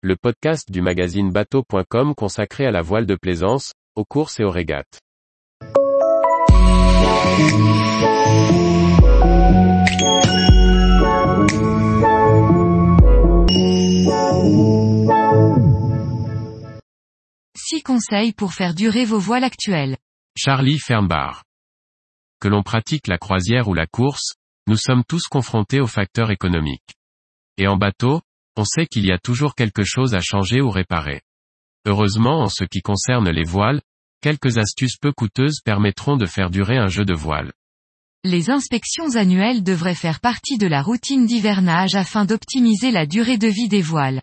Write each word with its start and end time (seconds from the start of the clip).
le 0.00 0.14
podcast 0.14 0.70
du 0.70 0.80
magazine 0.80 1.32
bateau.com 1.32 2.14
consacré 2.14 2.64
à 2.66 2.70
la 2.70 2.82
voile 2.82 3.04
de 3.04 3.16
plaisance, 3.16 3.72
aux 3.96 4.04
courses 4.04 4.38
et 4.38 4.44
aux 4.44 4.50
régates. 4.50 5.00
Six 17.56 17.82
conseils 17.82 18.32
pour 18.32 18.52
faire 18.52 18.74
durer 18.74 19.04
vos 19.04 19.18
voiles 19.18 19.42
actuelles. 19.42 19.96
Charlie 20.36 20.78
Fernbar. 20.78 21.42
Que 22.40 22.46
l'on 22.46 22.62
pratique 22.62 23.08
la 23.08 23.18
croisière 23.18 23.66
ou 23.66 23.74
la 23.74 23.88
course, 23.88 24.34
nous 24.68 24.76
sommes 24.76 25.02
tous 25.08 25.26
confrontés 25.26 25.80
aux 25.80 25.88
facteurs 25.88 26.30
économiques. 26.30 26.94
Et 27.56 27.66
en 27.66 27.76
bateau, 27.76 28.20
on 28.58 28.64
sait 28.64 28.86
qu'il 28.86 29.06
y 29.06 29.12
a 29.12 29.18
toujours 29.18 29.54
quelque 29.54 29.84
chose 29.84 30.14
à 30.14 30.20
changer 30.20 30.60
ou 30.60 30.70
réparer. 30.70 31.22
Heureusement 31.86 32.42
en 32.42 32.48
ce 32.48 32.64
qui 32.64 32.80
concerne 32.80 33.30
les 33.30 33.44
voiles, 33.44 33.80
quelques 34.20 34.58
astuces 34.58 34.96
peu 34.96 35.12
coûteuses 35.12 35.60
permettront 35.64 36.16
de 36.16 36.26
faire 36.26 36.50
durer 36.50 36.76
un 36.76 36.88
jeu 36.88 37.04
de 37.04 37.14
voile. 37.14 37.52
Les 38.24 38.50
inspections 38.50 39.14
annuelles 39.14 39.62
devraient 39.62 39.94
faire 39.94 40.20
partie 40.20 40.58
de 40.58 40.66
la 40.66 40.82
routine 40.82 41.24
d'hivernage 41.24 41.94
afin 41.94 42.24
d'optimiser 42.24 42.90
la 42.90 43.06
durée 43.06 43.38
de 43.38 43.46
vie 43.46 43.68
des 43.68 43.80
voiles. 43.80 44.22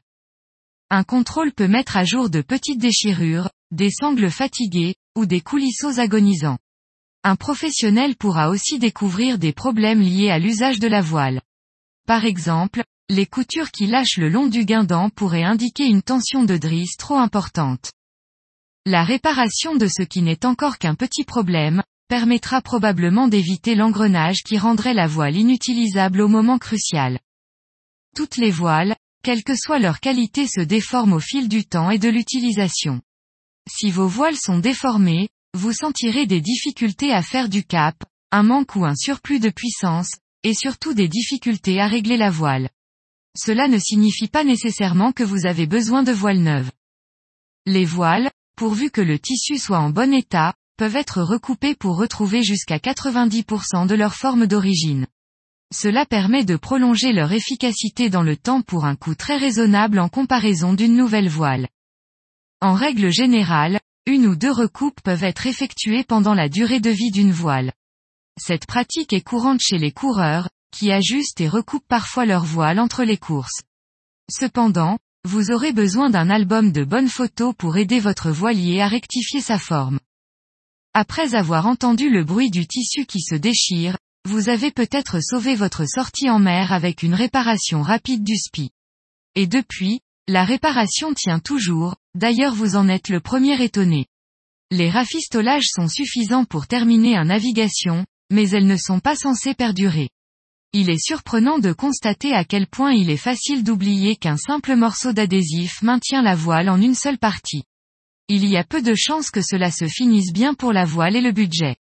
Un 0.89 1.03
contrôle 1.03 1.53
peut 1.53 1.69
mettre 1.69 1.95
à 1.95 2.03
jour 2.03 2.29
de 2.29 2.41
petites 2.41 2.79
déchirures, 2.79 3.49
des 3.71 3.89
sangles 3.89 4.29
fatiguées, 4.29 4.95
ou 5.17 5.25
des 5.25 5.41
coulisseaux 5.41 5.99
agonisants. 5.99 6.59
Un 7.23 7.37
professionnel 7.37 8.15
pourra 8.17 8.49
aussi 8.49 8.79
découvrir 8.79 9.39
des 9.39 9.53
problèmes 9.53 10.01
liés 10.01 10.29
à 10.29 10.39
l'usage 10.39 10.79
de 10.79 10.87
la 10.87 11.01
voile. 11.01 11.41
Par 12.05 12.25
exemple, 12.25 12.83
les 13.09 13.27
coutures 13.27 13.69
qui 13.69 13.85
lâchent 13.85 14.17
le 14.17 14.29
long 14.29 14.47
du 14.47 14.65
guindant 14.65 15.09
pourraient 15.09 15.43
indiquer 15.43 15.85
une 15.85 16.01
tension 16.01 16.43
de 16.43 16.57
drisse 16.57 16.97
trop 16.97 17.17
importante. 17.17 17.91
La 18.85 19.03
réparation 19.03 19.75
de 19.75 19.87
ce 19.87 20.01
qui 20.01 20.21
n'est 20.21 20.45
encore 20.45 20.79
qu'un 20.79 20.95
petit 20.95 21.23
problème, 21.23 21.83
permettra 22.07 22.61
probablement 22.61 23.27
d'éviter 23.27 23.75
l'engrenage 23.75 24.43
qui 24.43 24.57
rendrait 24.57 24.93
la 24.93 25.07
voile 25.07 25.35
inutilisable 25.35 26.21
au 26.21 26.27
moment 26.27 26.59
crucial. 26.59 27.19
Toutes 28.15 28.37
les 28.37 28.51
voiles, 28.51 28.95
quelle 29.23 29.43
que 29.43 29.55
soit 29.55 29.79
leur 29.79 29.99
qualité 29.99 30.47
se 30.47 30.61
déforment 30.61 31.13
au 31.13 31.19
fil 31.19 31.49
du 31.49 31.65
temps 31.65 31.89
et 31.89 31.97
de 31.97 32.09
l'utilisation. 32.09 33.01
Si 33.67 33.89
vos 33.89 34.07
voiles 34.07 34.37
sont 34.37 34.59
déformées, 34.59 35.29
vous 35.55 35.73
sentirez 35.73 36.27
des 36.27 36.41
difficultés 36.41 37.11
à 37.11 37.23
faire 37.23 37.49
du 37.49 37.63
cap, 37.63 37.95
un 38.31 38.43
manque 38.43 38.75
ou 38.75 38.85
un 38.85 38.95
surplus 38.95 39.39
de 39.39 39.49
puissance, 39.49 40.11
et 40.43 40.53
surtout 40.53 40.93
des 40.93 41.07
difficultés 41.07 41.79
à 41.81 41.87
régler 41.87 42.17
la 42.17 42.29
voile. 42.29 42.69
Cela 43.37 43.67
ne 43.67 43.77
signifie 43.77 44.27
pas 44.27 44.43
nécessairement 44.43 45.11
que 45.11 45.23
vous 45.23 45.45
avez 45.45 45.67
besoin 45.67 46.03
de 46.03 46.11
voiles 46.11 46.41
neuves. 46.41 46.71
Les 47.65 47.85
voiles, 47.85 48.31
pourvu 48.55 48.91
que 48.91 49.01
le 49.01 49.19
tissu 49.19 49.57
soit 49.57 49.79
en 49.79 49.89
bon 49.89 50.13
état, 50.13 50.53
peuvent 50.77 50.95
être 50.95 51.21
recoupées 51.21 51.75
pour 51.75 51.97
retrouver 51.97 52.43
jusqu'à 52.43 52.77
90% 52.77 53.87
de 53.87 53.95
leur 53.95 54.15
forme 54.15 54.47
d'origine. 54.47 55.07
Cela 55.73 56.05
permet 56.05 56.45
de 56.45 56.55
prolonger 56.55 57.11
leur 57.11 57.31
efficacité 57.31 58.09
dans 58.09 58.21
le 58.23 58.37
temps 58.37 58.61
pour 58.61 58.85
un 58.85 58.95
coût 58.95 59.15
très 59.15 59.37
raisonnable 59.37 59.99
en 59.99 60.09
comparaison 60.09 60.73
d'une 60.73 60.95
nouvelle 60.95 61.29
voile. 61.29 61.67
En 62.61 62.73
règle 62.73 63.11
générale, 63.11 63.79
une 64.05 64.27
ou 64.27 64.35
deux 64.35 64.51
recoupes 64.51 65.01
peuvent 65.01 65.23
être 65.23 65.47
effectuées 65.47 66.03
pendant 66.03 66.33
la 66.33 66.47
durée 66.49 66.79
de 66.79 66.91
vie 66.91 67.11
d'une 67.11 67.31
voile. 67.31 67.73
Cette 68.39 68.67
pratique 68.67 69.13
est 69.13 69.21
courante 69.21 69.61
chez 69.61 69.77
les 69.77 69.91
coureurs, 69.91 70.49
qui 70.75 70.91
ajustent 70.91 71.39
et 71.39 71.47
recoupent 71.47 71.87
parfois 71.87 72.25
leur 72.25 72.43
voile 72.43 72.79
entre 72.79 73.03
les 73.03 73.17
courses. 73.17 73.61
Cependant, 74.29 74.99
vous 75.23 75.51
aurez 75.51 75.71
besoin 75.71 76.09
d'un 76.09 76.29
album 76.29 76.71
de 76.71 76.83
bonnes 76.83 77.07
photos 77.07 77.53
pour 77.57 77.77
aider 77.77 77.99
votre 77.99 78.29
voilier 78.29 78.81
à 78.81 78.87
rectifier 78.87 79.39
sa 79.39 79.57
forme. 79.57 79.99
Après 80.93 81.33
avoir 81.33 81.65
entendu 81.65 82.09
le 82.09 82.23
bruit 82.23 82.51
du 82.51 82.67
tissu 82.67 83.05
qui 83.05 83.21
se 83.21 83.35
déchire, 83.35 83.97
vous 84.27 84.49
avez 84.49 84.71
peut-être 84.71 85.19
sauvé 85.21 85.55
votre 85.55 85.85
sortie 85.87 86.29
en 86.29 86.39
mer 86.39 86.73
avec 86.73 87.03
une 87.03 87.13
réparation 87.13 87.81
rapide 87.81 88.23
du 88.23 88.35
spi. 88.35 88.71
Et 89.35 89.47
depuis, 89.47 90.01
la 90.27 90.43
réparation 90.43 91.13
tient 91.13 91.39
toujours, 91.39 91.95
d'ailleurs 92.15 92.55
vous 92.55 92.75
en 92.75 92.89
êtes 92.89 93.09
le 93.09 93.19
premier 93.19 93.61
étonné. 93.63 94.07
Les 94.71 94.89
rafistolages 94.89 95.69
sont 95.71 95.87
suffisants 95.87 96.45
pour 96.45 96.67
terminer 96.67 97.15
un 97.15 97.25
navigation, 97.25 98.05
mais 98.31 98.49
elles 98.49 98.65
ne 98.65 98.77
sont 98.77 98.99
pas 98.99 99.15
censées 99.15 99.53
perdurer. 99.53 100.09
Il 100.77 100.89
est 100.89 101.01
surprenant 101.01 101.57
de 101.57 101.71
constater 101.71 102.33
à 102.33 102.43
quel 102.43 102.67
point 102.67 102.91
il 102.91 103.09
est 103.09 103.15
facile 103.15 103.63
d'oublier 103.63 104.17
qu'un 104.17 104.35
simple 104.35 104.75
morceau 104.75 105.13
d'adhésif 105.13 105.81
maintient 105.81 106.21
la 106.21 106.35
voile 106.35 106.67
en 106.67 106.81
une 106.81 106.95
seule 106.95 107.17
partie. 107.17 107.63
Il 108.27 108.45
y 108.45 108.57
a 108.57 108.65
peu 108.65 108.81
de 108.81 108.93
chances 108.93 109.31
que 109.31 109.39
cela 109.41 109.71
se 109.71 109.87
finisse 109.87 110.33
bien 110.33 110.53
pour 110.53 110.73
la 110.73 110.83
voile 110.83 111.15
et 111.15 111.21
le 111.21 111.31
budget. 111.31 111.77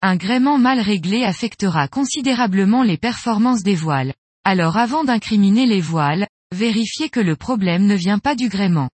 Un 0.00 0.16
gréement 0.16 0.56
mal 0.56 0.80
réglé 0.80 1.22
affectera 1.22 1.86
considérablement 1.86 2.82
les 2.82 2.96
performances 2.96 3.62
des 3.62 3.74
voiles. 3.74 4.14
Alors 4.42 4.78
avant 4.78 5.04
d'incriminer 5.04 5.66
les 5.66 5.82
voiles, 5.82 6.28
vérifiez 6.50 7.10
que 7.10 7.20
le 7.20 7.36
problème 7.36 7.84
ne 7.84 7.94
vient 7.94 8.18
pas 8.18 8.34
du 8.34 8.48
gréement. 8.48 8.88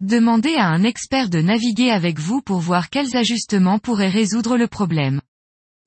Demandez 0.00 0.56
à 0.56 0.66
un 0.66 0.84
expert 0.84 1.30
de 1.30 1.40
naviguer 1.40 1.90
avec 1.90 2.18
vous 2.18 2.42
pour 2.42 2.58
voir 2.58 2.90
quels 2.90 3.16
ajustements 3.16 3.78
pourraient 3.78 4.10
résoudre 4.10 4.58
le 4.58 4.68
problème. 4.68 5.22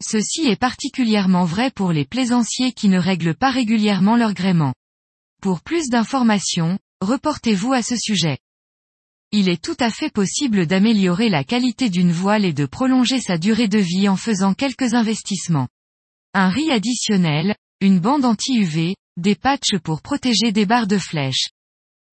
Ceci 0.03 0.47
est 0.47 0.59
particulièrement 0.59 1.45
vrai 1.45 1.71
pour 1.71 1.91
les 1.91 2.05
plaisanciers 2.05 2.73
qui 2.73 2.89
ne 2.89 2.99
règlent 2.99 3.35
pas 3.35 3.49
régulièrement 3.49 4.17
leur 4.17 4.33
gréement. 4.33 4.73
Pour 5.41 5.61
plus 5.61 5.89
d'informations, 5.89 6.77
reportez-vous 7.01 7.73
à 7.73 7.81
ce 7.81 7.95
sujet. 7.95 8.37
Il 9.31 9.49
est 9.49 9.63
tout 9.63 9.77
à 9.79 9.89
fait 9.89 10.11
possible 10.11 10.65
d'améliorer 10.67 11.29
la 11.29 11.43
qualité 11.43 11.89
d'une 11.89 12.11
voile 12.11 12.45
et 12.45 12.53
de 12.53 12.65
prolonger 12.65 13.19
sa 13.19 13.37
durée 13.37 13.67
de 13.67 13.79
vie 13.79 14.09
en 14.09 14.15
faisant 14.15 14.53
quelques 14.53 14.93
investissements. 14.93 15.67
Un 16.33 16.49
riz 16.49 16.71
additionnel, 16.71 17.55
une 17.81 17.99
bande 17.99 18.25
anti-UV, 18.25 18.95
des 19.17 19.35
patchs 19.35 19.77
pour 19.83 20.01
protéger 20.01 20.51
des 20.51 20.65
barres 20.65 20.87
de 20.87 20.97
flèches. 20.97 21.49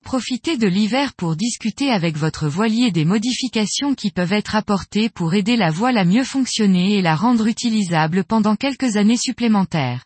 Profitez 0.03 0.57
de 0.57 0.67
l'hiver 0.67 1.13
pour 1.13 1.35
discuter 1.35 1.89
avec 1.89 2.17
votre 2.17 2.47
voilier 2.47 2.91
des 2.91 3.05
modifications 3.05 3.95
qui 3.95 4.11
peuvent 4.11 4.33
être 4.33 4.55
apportées 4.55 5.09
pour 5.09 5.33
aider 5.33 5.55
la 5.55 5.71
voile 5.71 5.97
à 5.97 6.05
mieux 6.05 6.25
fonctionner 6.25 6.97
et 6.97 7.01
la 7.01 7.15
rendre 7.15 7.47
utilisable 7.47 8.23
pendant 8.23 8.55
quelques 8.55 8.97
années 8.97 9.17
supplémentaires. 9.17 10.03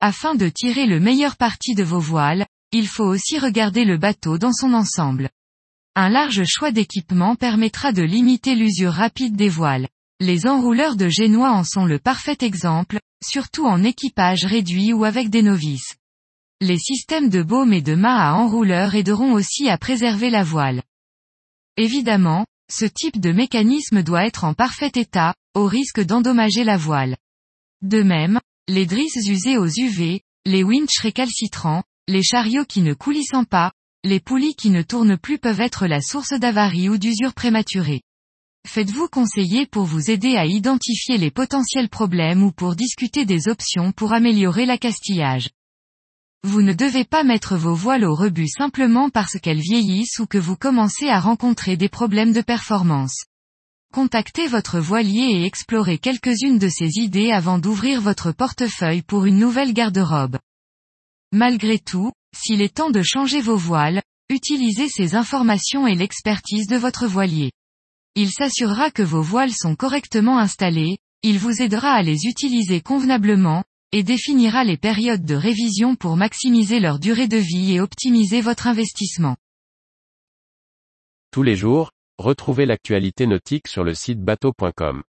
Afin 0.00 0.34
de 0.34 0.48
tirer 0.48 0.86
le 0.86 1.00
meilleur 1.00 1.36
parti 1.36 1.74
de 1.74 1.82
vos 1.82 1.98
voiles, 1.98 2.46
il 2.70 2.86
faut 2.86 3.06
aussi 3.06 3.38
regarder 3.38 3.84
le 3.84 3.96
bateau 3.96 4.38
dans 4.38 4.52
son 4.52 4.72
ensemble. 4.72 5.30
Un 5.96 6.10
large 6.10 6.44
choix 6.46 6.70
d'équipements 6.70 7.34
permettra 7.34 7.92
de 7.92 8.02
limiter 8.02 8.54
l'usure 8.54 8.92
rapide 8.92 9.34
des 9.34 9.48
voiles. 9.48 9.88
Les 10.20 10.46
enrouleurs 10.46 10.96
de 10.96 11.08
génois 11.08 11.50
en 11.50 11.64
sont 11.64 11.86
le 11.86 11.98
parfait 11.98 12.38
exemple, 12.42 13.00
surtout 13.24 13.66
en 13.66 13.82
équipage 13.82 14.44
réduit 14.44 14.92
ou 14.92 15.04
avec 15.04 15.30
des 15.30 15.42
novices. 15.42 15.97
Les 16.60 16.78
systèmes 16.78 17.28
de 17.28 17.44
baume 17.44 17.72
et 17.72 17.82
de 17.82 17.94
mât 17.94 18.30
à 18.30 18.34
enrouleur 18.34 18.96
aideront 18.96 19.32
aussi 19.32 19.68
à 19.68 19.78
préserver 19.78 20.28
la 20.28 20.42
voile. 20.42 20.82
Évidemment, 21.76 22.46
ce 22.68 22.84
type 22.84 23.20
de 23.20 23.30
mécanisme 23.30 24.02
doit 24.02 24.26
être 24.26 24.42
en 24.42 24.54
parfait 24.54 24.90
état, 24.96 25.34
au 25.54 25.66
risque 25.66 26.00
d'endommager 26.00 26.64
la 26.64 26.76
voile. 26.76 27.16
De 27.82 28.02
même, 28.02 28.40
les 28.66 28.86
drisses 28.86 29.28
usées 29.28 29.56
aux 29.56 29.68
UV, 29.68 30.22
les 30.46 30.64
winches 30.64 30.98
récalcitrants, 31.00 31.84
les 32.08 32.24
chariots 32.24 32.64
qui 32.64 32.82
ne 32.82 32.92
coulissent 32.92 33.30
pas, 33.48 33.70
les 34.02 34.18
poulies 34.18 34.56
qui 34.56 34.70
ne 34.70 34.82
tournent 34.82 35.16
plus 35.16 35.38
peuvent 35.38 35.60
être 35.60 35.86
la 35.86 36.00
source 36.00 36.32
d'avarie 36.32 36.88
ou 36.88 36.98
d'usure 36.98 37.34
prématurée. 37.34 38.02
Faites-vous 38.66 39.06
conseiller 39.06 39.66
pour 39.66 39.84
vous 39.84 40.10
aider 40.10 40.36
à 40.36 40.44
identifier 40.44 41.18
les 41.18 41.30
potentiels 41.30 41.88
problèmes 41.88 42.42
ou 42.42 42.50
pour 42.50 42.74
discuter 42.74 43.24
des 43.24 43.46
options 43.46 43.92
pour 43.92 44.12
améliorer 44.12 44.66
l'accastillage. 44.66 45.50
Vous 46.44 46.62
ne 46.62 46.72
devez 46.72 47.04
pas 47.04 47.24
mettre 47.24 47.56
vos 47.56 47.74
voiles 47.74 48.04
au 48.04 48.14
rebut 48.14 48.48
simplement 48.48 49.10
parce 49.10 49.38
qu'elles 49.40 49.60
vieillissent 49.60 50.20
ou 50.20 50.26
que 50.26 50.38
vous 50.38 50.56
commencez 50.56 51.08
à 51.08 51.18
rencontrer 51.18 51.76
des 51.76 51.88
problèmes 51.88 52.32
de 52.32 52.42
performance. 52.42 53.24
Contactez 53.92 54.46
votre 54.46 54.78
voilier 54.78 55.40
et 55.40 55.44
explorez 55.44 55.98
quelques-unes 55.98 56.58
de 56.58 56.68
ces 56.68 56.98
idées 56.98 57.32
avant 57.32 57.58
d'ouvrir 57.58 58.00
votre 58.00 58.32
portefeuille 58.32 59.02
pour 59.02 59.24
une 59.24 59.38
nouvelle 59.38 59.72
garde-robe. 59.72 60.38
Malgré 61.32 61.78
tout, 61.78 62.12
s'il 62.36 62.62
est 62.62 62.76
temps 62.76 62.90
de 62.90 63.02
changer 63.02 63.40
vos 63.40 63.56
voiles, 63.56 64.02
utilisez 64.28 64.88
ces 64.88 65.16
informations 65.16 65.86
et 65.86 65.94
l'expertise 65.94 66.68
de 66.68 66.76
votre 66.76 67.06
voilier. 67.06 67.50
Il 68.14 68.30
s'assurera 68.30 68.90
que 68.90 69.02
vos 69.02 69.22
voiles 69.22 69.52
sont 69.52 69.74
correctement 69.74 70.38
installées, 70.38 70.98
il 71.22 71.38
vous 71.38 71.62
aidera 71.62 71.92
à 71.92 72.02
les 72.02 72.26
utiliser 72.26 72.80
convenablement, 72.80 73.64
et 73.92 74.02
définira 74.02 74.64
les 74.64 74.76
périodes 74.76 75.24
de 75.24 75.34
révision 75.34 75.96
pour 75.96 76.16
maximiser 76.16 76.80
leur 76.80 76.98
durée 76.98 77.28
de 77.28 77.36
vie 77.36 77.74
et 77.74 77.80
optimiser 77.80 78.40
votre 78.40 78.66
investissement. 78.66 79.36
Tous 81.30 81.42
les 81.42 81.56
jours, 81.56 81.90
retrouvez 82.18 82.66
l'actualité 82.66 83.26
nautique 83.26 83.68
sur 83.68 83.84
le 83.84 83.94
site 83.94 84.20
bateau.com. 84.20 85.02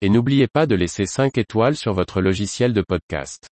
Et 0.00 0.08
n'oubliez 0.08 0.48
pas 0.48 0.66
de 0.66 0.74
laisser 0.74 1.06
5 1.06 1.38
étoiles 1.38 1.76
sur 1.76 1.94
votre 1.94 2.20
logiciel 2.20 2.72
de 2.72 2.82
podcast. 2.82 3.48